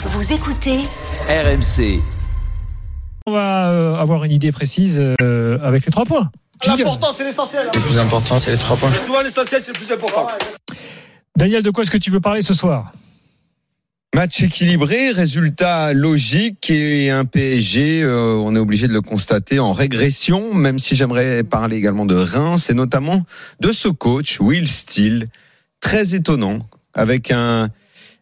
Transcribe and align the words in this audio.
Vous 0.00 0.32
écoutez 0.32 0.78
RMC. 1.28 2.00
On 3.26 3.32
va 3.32 3.72
euh, 3.72 3.96
avoir 3.96 4.22
une 4.22 4.30
idée 4.30 4.52
précise 4.52 5.02
euh, 5.20 5.58
avec 5.60 5.84
les 5.86 5.90
trois 5.90 6.04
points. 6.04 6.30
L'important, 6.64 7.08
c'est 7.16 7.24
l'essentiel. 7.24 7.68
Le 7.74 7.80
plus 7.80 7.98
important, 7.98 8.38
c'est 8.38 8.52
les 8.52 8.58
trois 8.58 8.76
points. 8.76 8.92
Souvent, 8.92 9.22
l'essentiel, 9.22 9.60
c'est 9.60 9.72
le 9.72 9.76
plus 9.76 9.90
important. 9.90 10.28
Daniel, 11.36 11.64
de 11.64 11.70
quoi 11.70 11.82
est-ce 11.82 11.90
que 11.90 11.98
tu 11.98 12.12
veux 12.12 12.20
parler 12.20 12.42
ce 12.42 12.54
soir? 12.54 12.92
Match 14.14 14.40
équilibré, 14.40 15.10
résultat 15.10 15.92
logique 15.94 16.70
et 16.70 17.10
un 17.10 17.24
PSG, 17.24 18.02
euh, 18.04 18.34
on 18.34 18.54
est 18.54 18.60
obligé 18.60 18.86
de 18.86 18.92
le 18.92 19.02
constater, 19.02 19.58
en 19.58 19.72
régression, 19.72 20.54
même 20.54 20.78
si 20.78 20.94
j'aimerais 20.94 21.42
parler 21.42 21.76
également 21.76 22.06
de 22.06 22.14
Reims 22.14 22.70
et 22.70 22.74
notamment 22.74 23.24
de 23.58 23.72
ce 23.72 23.88
coach, 23.88 24.38
Will 24.38 24.68
Steele, 24.68 25.26
très 25.80 26.14
étonnant, 26.14 26.60
avec 26.94 27.32
un, 27.32 27.68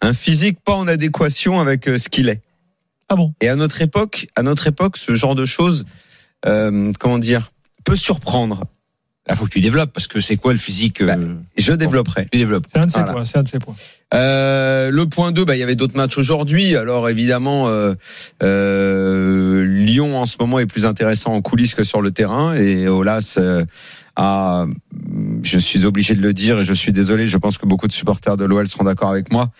un 0.00 0.12
physique 0.12 0.58
pas 0.64 0.74
en 0.74 0.86
adéquation 0.88 1.60
avec 1.60 1.88
euh, 1.88 1.98
ce 1.98 2.08
qu'il 2.08 2.28
est. 2.28 2.40
Ah 3.08 3.16
bon? 3.16 3.34
Et 3.40 3.48
à 3.48 3.56
notre 3.56 3.82
époque, 3.82 4.28
à 4.36 4.42
notre 4.42 4.66
époque, 4.66 4.96
ce 4.96 5.14
genre 5.14 5.34
de 5.34 5.44
choses, 5.44 5.84
euh, 6.46 6.92
comment 6.98 7.18
dire, 7.18 7.50
peut 7.84 7.96
surprendre. 7.96 8.64
Il 9.28 9.36
faut 9.36 9.44
que 9.44 9.50
tu 9.50 9.60
développes 9.60 9.92
parce 9.92 10.06
que 10.08 10.20
c'est 10.20 10.36
quoi 10.36 10.52
le 10.52 10.58
physique 10.58 11.04
Bah, 11.04 11.14
euh, 11.16 11.34
Je 11.56 11.72
développerai. 11.72 12.26
Tu 12.32 12.38
développes. 12.38 12.64
C'est 12.72 12.78
un 12.78 12.86
de 12.86 12.90
ses 12.90 12.98
Voilà. 12.98 13.12
points. 13.12 13.24
C'est 13.24 13.38
un 13.38 13.42
de 13.42 13.48
ses 13.48 13.58
points. 13.60 13.74
Euh, 14.14 14.90
le 14.90 15.06
point 15.06 15.30
2, 15.30 15.44
bah, 15.44 15.54
il 15.56 15.60
y 15.60 15.62
avait 15.62 15.76
d'autres 15.76 15.96
matchs 15.96 16.18
aujourd'hui. 16.18 16.74
Alors 16.74 17.08
évidemment, 17.08 17.68
euh, 17.68 17.94
euh, 18.42 19.64
Lyon 19.64 20.18
en 20.18 20.26
ce 20.26 20.36
moment 20.40 20.58
est 20.58 20.66
plus 20.66 20.86
intéressant 20.86 21.32
en 21.32 21.42
coulisses 21.42 21.74
que 21.74 21.84
sur 21.84 22.00
le 22.00 22.10
terrain. 22.10 22.54
Et 22.54 22.88
Olas 22.88 23.36
euh, 23.38 23.64
a, 24.16 24.66
je 25.42 25.58
suis 25.58 25.84
obligé 25.84 26.14
de 26.14 26.22
le 26.22 26.32
dire 26.32 26.60
et 26.60 26.64
je 26.64 26.74
suis 26.74 26.92
désolé, 26.92 27.26
je 27.26 27.36
pense 27.38 27.58
que 27.58 27.66
beaucoup 27.66 27.86
de 27.86 27.92
supporters 27.92 28.36
de 28.36 28.44
l'OL 28.44 28.66
seront 28.66 28.84
d'accord 28.84 29.10
avec 29.10 29.32
moi, 29.32 29.50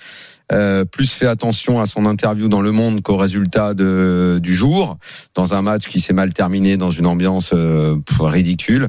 euh, 0.53 0.85
plus 0.85 1.13
fait 1.13 1.27
attention 1.27 1.81
à 1.81 1.87
son 1.87 2.07
interview 2.07 2.49
dans 2.49 2.61
Le 2.61 2.73
Monde 2.73 3.03
qu'au 3.03 3.17
résultat 3.17 3.75
de, 3.75 4.41
du 4.43 4.55
jour, 4.55 4.99
dans 5.35 5.55
un 5.55 5.63
match 5.63 5.87
qui 5.87 6.01
s'est 6.01 6.13
mal 6.13 6.33
terminé, 6.33 6.77
dans 6.77 6.91
une 6.91 7.07
ambiance 7.07 7.53
euh, 7.55 7.97
ridicule. 8.19 8.89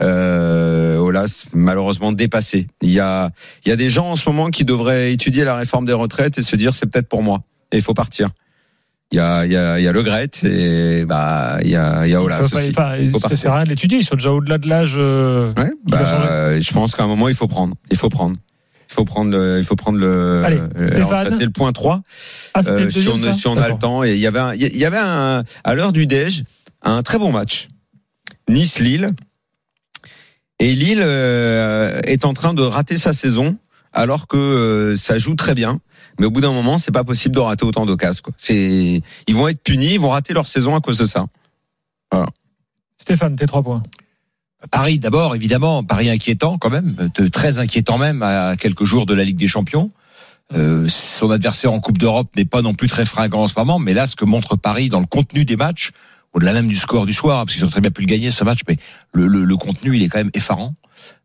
Euh, 0.00 0.78
malheureusement 1.52 2.12
dépassé. 2.12 2.68
Il 2.82 2.90
y 2.90 3.00
a 3.00 3.30
il 3.64 3.68
y 3.68 3.72
a 3.72 3.76
des 3.76 3.88
gens 3.88 4.10
en 4.10 4.16
ce 4.16 4.28
moment 4.28 4.50
qui 4.50 4.64
devraient 4.64 5.12
étudier 5.12 5.44
la 5.44 5.56
réforme 5.56 5.84
des 5.84 5.92
retraites 5.92 6.38
et 6.38 6.42
se 6.42 6.54
dire 6.54 6.74
c'est 6.74 6.86
peut-être 6.86 7.08
pour 7.08 7.22
moi 7.22 7.42
et 7.72 7.76
il 7.78 7.82
faut 7.82 7.94
partir. 7.94 8.30
Il 9.10 9.16
y 9.16 9.20
a 9.20 9.46
il 9.46 9.52
y 9.52 9.56
a 9.56 9.78
il 9.78 9.84
y 9.84 9.88
a 9.88 9.92
Le 9.92 10.02
Gret 10.02 10.30
et 10.44 11.04
bah 11.06 11.58
il 11.62 11.70
y 11.70 11.76
a 11.76 12.06
il 12.06 12.10
y 12.10 12.14
a 12.14 12.20
faut 13.10 13.18
ça 13.18 13.36
sert 13.36 13.52
à 13.52 13.56
rien 13.56 13.64
de 13.64 13.70
l'étudier. 13.70 13.98
Ils 13.98 14.04
sont 14.04 14.16
déjà 14.16 14.32
au-delà 14.32 14.58
de 14.58 14.68
l'âge. 14.68 14.96
euh, 14.98 15.54
Ouais, 15.56 15.72
bah, 15.86 16.58
je 16.60 16.72
pense 16.72 16.94
qu'à 16.94 17.04
un 17.04 17.06
moment 17.06 17.28
il 17.28 17.34
faut 17.34 17.48
prendre. 17.48 17.74
Il 17.90 17.96
faut 17.96 18.10
prendre. 18.10 18.36
Il 18.90 18.94
faut 18.94 19.04
prendre 19.04 19.30
le, 19.30 19.58
il 19.58 19.64
faut 19.64 19.76
prendre 19.76 19.98
le, 19.98 20.42
Allez, 20.46 20.60
Stéphane. 20.86 21.28
c'était 21.32 21.44
le 21.44 21.50
point 21.50 21.72
3 21.72 22.00
Ah, 22.54 22.60
euh, 22.66 22.84
le 22.84 22.90
si 22.90 23.06
on, 23.08 23.18
ça 23.18 23.34
si 23.34 23.46
on 23.46 23.58
a 23.58 23.68
le 23.68 23.74
temps 23.74 24.02
et 24.02 24.12
il 24.12 24.18
y 24.18 24.26
avait 24.26 24.38
un, 24.38 24.54
il 24.54 24.76
y 24.76 24.84
avait 24.86 24.96
un, 24.98 25.44
à 25.62 25.74
l'heure 25.74 25.92
du 25.92 26.06
déj 26.06 26.44
un 26.82 27.02
très 27.02 27.18
bon 27.18 27.30
match 27.30 27.68
Nice 28.48 28.78
Lille 28.78 29.12
et 30.58 30.74
Lille 30.74 31.02
euh, 31.02 32.00
est 32.04 32.24
en 32.24 32.32
train 32.32 32.54
de 32.54 32.62
rater 32.62 32.96
sa 32.96 33.12
saison 33.12 33.56
alors 33.92 34.26
que 34.26 34.36
euh, 34.36 34.96
ça 34.96 35.18
joue 35.18 35.34
très 35.34 35.54
bien. 35.54 35.80
Mais 36.18 36.26
au 36.26 36.30
bout 36.30 36.40
d'un 36.40 36.52
moment 36.52 36.78
c'est 36.78 36.92
pas 36.92 37.04
possible 37.04 37.34
de 37.34 37.40
rater 37.40 37.64
autant 37.64 37.86
d'occasions 37.86 38.22
quoi. 38.24 38.32
C'est 38.36 39.02
ils 39.26 39.34
vont 39.34 39.48
être 39.48 39.62
punis 39.62 39.94
ils 39.94 40.00
vont 40.00 40.10
rater 40.10 40.34
leur 40.34 40.48
saison 40.48 40.74
à 40.74 40.80
cause 40.80 40.98
de 40.98 41.04
ça. 41.04 41.26
Stéphane, 42.98 43.36
tes 43.36 43.46
trois 43.46 43.62
points. 43.62 43.82
Paris 44.72 44.98
d'abord, 44.98 45.36
évidemment, 45.36 45.84
Paris 45.84 46.10
inquiétant 46.10 46.58
quand 46.58 46.70
même, 46.70 47.10
très 47.32 47.60
inquiétant 47.60 47.96
même 47.98 48.22
à 48.22 48.56
quelques 48.56 48.84
jours 48.84 49.06
de 49.06 49.14
la 49.14 49.22
Ligue 49.24 49.36
des 49.36 49.46
Champions. 49.48 49.90
Euh, 50.54 50.88
son 50.88 51.30
adversaire 51.30 51.72
en 51.72 51.78
Coupe 51.80 51.98
d'Europe 51.98 52.34
n'est 52.34 52.44
pas 52.46 52.62
non 52.62 52.74
plus 52.74 52.88
très 52.88 53.04
fringant 53.04 53.42
en 53.42 53.48
ce 53.48 53.54
moment, 53.56 53.78
mais 53.78 53.92
là, 53.94 54.06
ce 54.06 54.16
que 54.16 54.24
montre 54.24 54.56
Paris 54.56 54.88
dans 54.88 54.98
le 54.98 55.06
contenu 55.06 55.44
des 55.44 55.56
matchs, 55.56 55.90
au-delà 56.32 56.54
même 56.54 56.66
du 56.66 56.74
score 56.74 57.04
du 57.06 57.12
soir, 57.12 57.44
parce 57.44 57.54
qu'ils 57.54 57.66
ont 57.66 57.68
très 57.70 57.82
bien 57.82 57.90
pu 57.90 58.00
le 58.00 58.06
gagner 58.06 58.30
ce 58.30 58.44
match, 58.44 58.60
mais 58.66 58.78
le, 59.12 59.26
le- 59.26 59.44
le 59.44 59.56
contenu, 59.58 59.94
il 59.94 60.02
est 60.02 60.08
quand 60.08 60.18
même 60.18 60.30
effarant 60.34 60.74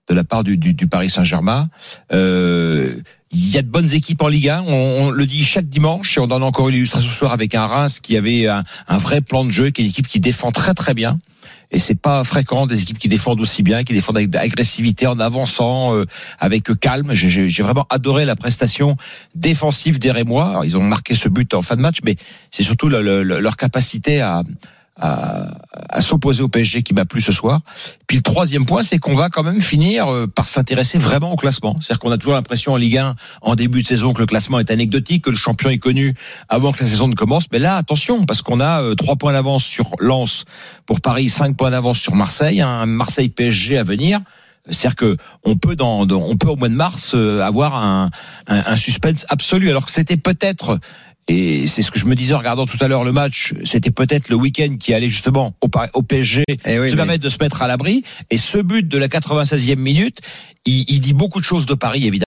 de 0.09 0.13
la 0.15 0.23
part 0.23 0.43
du, 0.43 0.57
du- 0.57 0.73
du 0.73 0.87
Paris 0.87 1.09
Saint-Germain. 1.09 1.69
Euh, 2.11 2.95
il 3.31 3.49
y 3.49 3.57
a 3.57 3.61
de 3.63 3.67
bonnes 3.67 3.91
équipes 3.93 4.21
en 4.21 4.27
Ligue 4.27 4.49
1, 4.49 4.63
on, 4.67 4.73
on 5.07 5.09
le 5.11 5.25
dit 5.25 5.43
chaque 5.43 5.67
dimanche, 5.67 6.17
et 6.17 6.19
on 6.21 6.29
a 6.29 6.37
encore 6.39 6.69
une 6.69 6.75
illustration 6.75 7.09
ce 7.09 7.17
soir 7.17 7.31
avec 7.31 7.55
un 7.55 7.65
Reims 7.65 7.99
qui 7.99 8.15
avait 8.15 8.47
un, 8.47 8.63
un 8.87 8.97
vrai 8.97 9.21
plan 9.21 9.43
de 9.43 9.51
jeu, 9.51 9.69
qui 9.71 9.81
est 9.81 9.85
une 9.85 9.89
équipe 9.89 10.07
qui 10.07 10.19
défend 10.19 10.51
très 10.51 10.73
très 10.73 10.93
bien. 10.93 11.19
Et 11.71 11.79
c'est 11.79 11.95
pas 11.99 12.23
fréquent 12.23 12.67
des 12.67 12.83
équipes 12.83 12.99
qui 12.99 13.07
défendent 13.07 13.41
aussi 13.41 13.63
bien, 13.63 13.83
qui 13.83 13.93
défendent 13.93 14.17
avec 14.17 14.35
agressivité 14.35 15.07
en 15.07 15.19
avançant, 15.19 15.95
euh, 15.95 16.05
avec 16.39 16.69
calme. 16.79 17.13
J'ai- 17.15 17.49
vraiment 17.63 17.87
adoré 17.89 18.25
la 18.25 18.35
prestation 18.35 18.95
défensive 19.33 19.97
des 19.97 20.11
Rémois. 20.11 20.49
Alors, 20.49 20.65
ils 20.65 20.77
ont 20.77 20.83
marqué 20.83 21.15
ce 21.15 21.29
but 21.29 21.51
en 21.55 21.63
fin 21.63 21.75
de 21.75 21.81
match, 21.81 21.97
mais 22.05 22.17
c'est 22.51 22.61
surtout 22.61 22.89
le- 22.89 23.01
le- 23.23 23.39
leur 23.39 23.57
capacité 23.57 24.21
à, 24.21 24.43
à, 24.99 25.47
à 25.89 26.01
s'opposer 26.01 26.43
au 26.43 26.49
PSG 26.49 26.83
qui 26.83 26.93
m'a 26.93 27.05
plu 27.05 27.21
ce 27.21 27.31
soir. 27.31 27.61
Puis 28.07 28.17
le 28.17 28.23
troisième 28.23 28.65
point, 28.65 28.83
c'est 28.83 28.99
qu'on 28.99 29.15
va 29.15 29.29
quand 29.29 29.43
même 29.43 29.61
finir 29.61 30.07
euh, 30.07 30.27
par 30.27 30.45
s'intéresser 30.45 30.97
vraiment 30.97 31.31
au 31.31 31.35
classement. 31.35 31.75
C'est-à-dire 31.81 31.99
qu'on 31.99 32.11
a 32.11 32.17
toujours 32.17 32.33
l'impression 32.33 32.73
en 32.73 32.77
Ligue 32.77 32.97
1, 32.97 33.15
en 33.41 33.55
début 33.55 33.81
de 33.81 33.87
saison, 33.87 34.13
que 34.13 34.19
le 34.19 34.25
classement 34.25 34.59
est 34.59 34.71
anecdotique, 34.71 35.23
que 35.23 35.29
le 35.29 35.35
champion 35.35 35.69
est 35.69 35.79
connu 35.79 36.15
avant 36.49 36.71
que 36.71 36.83
la 36.83 36.89
saison 36.89 37.07
ne 37.07 37.15
commence. 37.15 37.51
Mais 37.51 37.59
là, 37.59 37.77
attention, 37.77 38.25
parce 38.25 38.41
qu'on 38.41 38.59
a 38.59 38.81
euh, 38.81 38.95
trois 38.95 39.15
points 39.15 39.33
d'avance 39.33 39.65
sur 39.65 39.91
Lens 39.99 40.45
pour 40.85 41.01
Paris, 41.01 41.29
cinq 41.29 41.57
points 41.57 41.71
d'avance 41.71 41.99
sur 41.99 42.15
Marseille, 42.15 42.61
un 42.61 42.85
Marseille 42.85 43.29
PSG 43.29 43.77
à 43.77 43.83
venir. 43.83 44.19
C'est-à-dire 44.69 44.95
que 44.95 45.17
on 45.43 45.57
peut 45.57 45.75
dans, 45.75 46.07
on 46.09 46.37
peut 46.37 46.47
au 46.47 46.55
mois 46.55 46.69
de 46.69 46.73
mars 46.73 47.13
euh, 47.15 47.41
avoir 47.41 47.75
un, 47.75 48.11
un 48.47 48.77
suspense 48.77 49.25
absolu, 49.27 49.69
alors 49.69 49.85
que 49.85 49.91
c'était 49.91 50.15
peut-être 50.15 50.79
et 51.27 51.67
c'est 51.67 51.81
ce 51.81 51.91
que 51.91 51.99
je 51.99 52.05
me 52.05 52.15
disais 52.15 52.33
en 52.33 52.39
regardant 52.39 52.65
tout 52.65 52.77
à 52.81 52.87
l'heure 52.87 53.03
le 53.03 53.11
match, 53.13 53.53
c'était 53.63 53.91
peut-être 53.91 54.29
le 54.29 54.35
week-end 54.35 54.75
qui 54.79 54.93
allait 54.93 55.07
justement 55.09 55.55
au, 55.61 56.01
PSG 56.03 56.43
Eh 56.65 56.79
oui, 56.79 56.87
se 56.89 56.93
mais- 56.93 56.97
permettre 56.97 57.23
de 57.23 57.29
se 57.29 57.37
mettre 57.39 57.61
à 57.61 57.67
l'abri. 57.67 58.03
Et 58.29 58.37
ce 58.37 58.57
but 58.57 58.87
de 58.87 58.97
la 58.97 59.07
96e 59.07 59.77
minute, 59.77 60.19
il, 60.65 60.85
il 60.89 60.99
dit 60.99 61.13
beaucoup 61.13 61.39
de 61.39 61.45
choses 61.45 61.65
de 61.65 61.73
Paris, 61.73 62.05
évidemment. 62.07 62.21